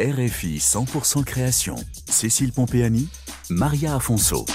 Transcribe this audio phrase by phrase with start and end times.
[0.00, 1.74] RFI 100% création.
[2.08, 3.08] Cécile Pompéani,
[3.50, 4.46] Maria Afonso.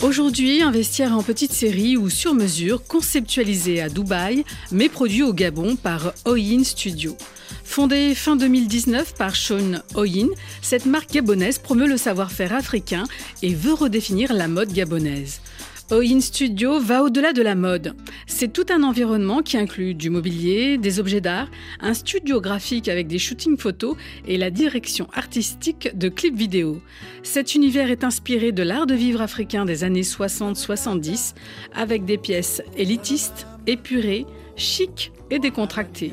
[0.00, 5.32] Aujourd'hui, un vestiaire en petite série ou sur mesure, conceptualisé à Dubaï, mais produit au
[5.32, 7.16] Gabon par Oyin Studio.
[7.64, 10.28] Fondée fin 2019 par Sean Oyin,
[10.62, 13.02] cette marque gabonaise promeut le savoir-faire africain
[13.42, 15.40] et veut redéfinir la mode gabonaise.
[15.92, 17.96] Oin Studio va au-delà de la mode.
[18.28, 21.48] C'est tout un environnement qui inclut du mobilier, des objets d'art,
[21.80, 23.96] un studio graphique avec des shootings photos
[24.28, 26.80] et la direction artistique de clips vidéo.
[27.24, 31.34] Cet univers est inspiré de l'art de vivre africain des années 60-70
[31.74, 36.12] avec des pièces élitistes, épurées, chic et décontractées.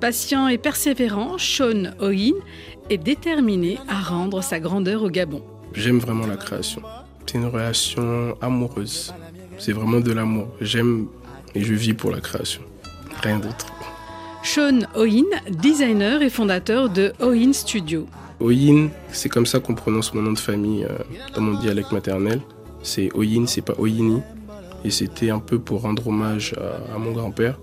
[0.00, 2.40] Patient et persévérant, Sean Oin
[2.88, 5.42] est déterminé à rendre sa grandeur au Gabon.
[5.74, 6.80] J'aime vraiment la création.
[7.30, 9.14] C'est une relation amoureuse.
[9.56, 10.48] C'est vraiment de l'amour.
[10.60, 11.06] J'aime
[11.54, 12.60] et je vis pour la création.
[13.22, 13.66] Rien d'autre.
[14.42, 18.08] Sean Oin, designer et fondateur de Oin Studio.
[18.40, 20.98] Oin, c'est comme ça qu'on prononce mon nom de famille euh,
[21.36, 22.40] dans mon dialecte maternel.
[22.82, 24.22] C'est Oyin, c'est pas Oyini.
[24.84, 27.60] Et c'était un peu pour rendre hommage à, à mon grand-père.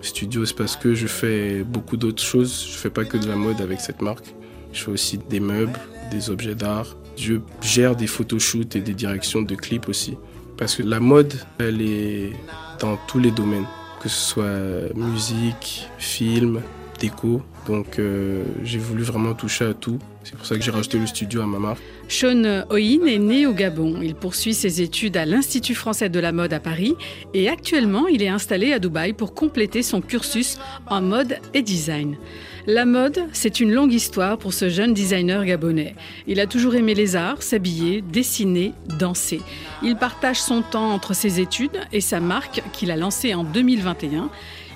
[0.00, 2.68] Studio, c'est parce que je fais beaucoup d'autres choses.
[2.70, 4.32] Je fais pas que de la mode avec cette marque.
[4.72, 5.80] Je fais aussi des meubles,
[6.12, 10.16] des objets d'art, je gère des photoshoots et des directions de clips aussi.
[10.56, 12.32] Parce que la mode, elle est
[12.80, 13.66] dans tous les domaines,
[14.02, 16.62] que ce soit musique, film,
[16.98, 17.42] déco.
[17.66, 19.98] Donc euh, j'ai voulu vraiment toucher à tout.
[20.24, 21.80] C'est pour ça que j'ai rajouté le studio à ma marque.
[22.08, 24.00] Sean Oyin est né au Gabon.
[24.02, 26.94] Il poursuit ses études à l'Institut français de la mode à Paris
[27.34, 32.16] et actuellement il est installé à Dubaï pour compléter son cursus en mode et design.
[32.66, 35.94] La mode, c'est une longue histoire pour ce jeune designer gabonais.
[36.26, 39.40] Il a toujours aimé les arts, s'habiller, dessiner, danser.
[39.82, 44.28] Il partage son temps entre ses études et sa marque qu'il a lancée en 2021.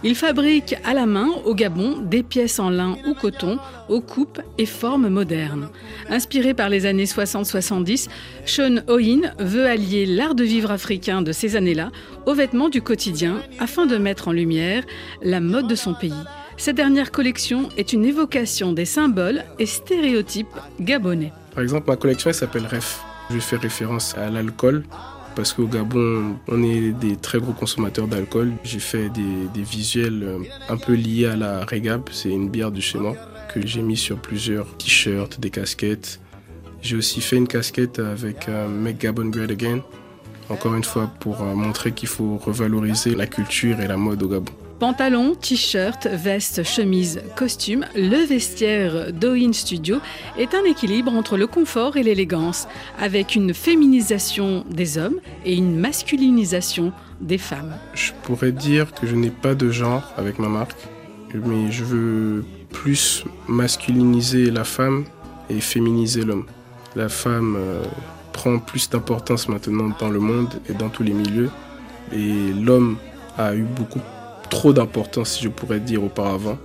[0.04, 3.58] Il fabrique à la main au Gabon des pièces en lin ou coton
[3.88, 5.68] aux coupes et formes modernes.
[6.10, 8.08] Inspiré par les années 60-70,
[8.44, 11.92] Sean Oyin veut allier l'art de vivre africain de ces années-là
[12.26, 14.82] aux vêtements du quotidien afin de mettre en lumière
[15.22, 16.12] la mode de son pays.
[16.56, 20.48] Cette dernière collection est une évocation des symboles et stéréotypes
[20.80, 21.32] gabonais.
[21.54, 23.00] Par exemple, ma collection s'appelle REF.
[23.30, 24.84] Je fais référence à l'alcool
[25.34, 28.52] parce qu'au Gabon, on est des très gros consommateurs d'alcool.
[28.64, 30.38] J'ai fait des, visuels euh,
[30.68, 33.14] un peu liés à la Regab, c'est une bière de chez moi
[33.52, 36.20] que j'ai mis sur plusieurs t-shirts, des casquettes.
[36.80, 39.80] J'ai aussi fait une casquette avec euh, Make Gabon Great Again,
[40.48, 44.28] encore une fois pour euh, montrer qu'il faut revaloriser la culture et la mode au
[44.28, 44.52] Gabon.
[44.82, 49.98] Pantalon, t-shirt, veste, chemise, costume, le vestiaire d'Oin Studio
[50.36, 52.66] est un équilibre entre le confort et l'élégance,
[52.98, 57.76] avec une féminisation des hommes et une masculinisation des femmes.
[57.94, 60.88] Je pourrais dire que je n'ai pas de genre avec ma marque,
[61.32, 65.04] mais je veux plus masculiniser la femme
[65.48, 66.46] et féminiser l'homme.
[66.96, 67.84] La femme euh,
[68.32, 71.50] prend plus d'importance maintenant dans le monde et dans tous les milieux,
[72.12, 72.96] et l'homme
[73.38, 74.00] a eu beaucoup
[74.52, 76.58] trop d'importance, si je pourrais dire auparavant.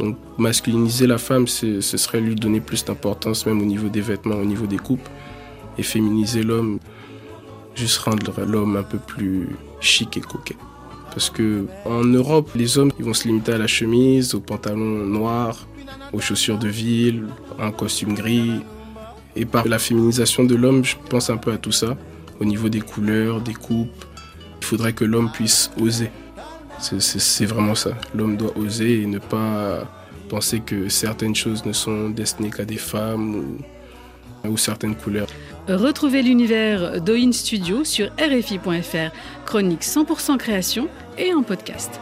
[0.00, 4.34] Donc masculiniser la femme, ce serait lui donner plus d'importance, même au niveau des vêtements,
[4.34, 5.08] au niveau des coupes.
[5.78, 6.80] Et féminiser l'homme,
[7.76, 9.50] juste rendre l'homme un peu plus
[9.80, 10.56] chic et coquet.
[11.12, 15.06] Parce que en Europe, les hommes ils vont se limiter à la chemise, au pantalon
[15.06, 15.68] noir,
[16.12, 17.26] aux chaussures de ville,
[17.60, 18.60] à un costume gris.
[19.36, 21.96] Et par la féminisation de l'homme, je pense un peu à tout ça.
[22.40, 24.04] Au niveau des couleurs, des coupes,
[24.60, 26.10] il faudrait que l'homme puisse oser.
[26.80, 27.90] C'est vraiment ça.
[28.14, 29.84] L'homme doit oser et ne pas
[30.28, 33.58] penser que certaines choses ne sont destinées qu'à des femmes
[34.44, 35.26] ou, certaines couleurs.
[35.68, 39.12] Retrouvez l'univers d'Oin Studio sur RFI.fr,
[39.44, 40.88] chronique 100% création
[41.18, 42.00] et en podcast.